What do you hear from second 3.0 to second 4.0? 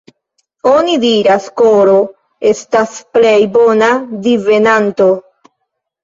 plej bona